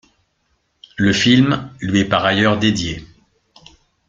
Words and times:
Le 0.97 1.13
film 1.13 1.69
lui 1.79 1.99
est 1.99 2.05
par 2.05 2.25
ailleurs 2.25 2.57
dédié. 2.57 3.05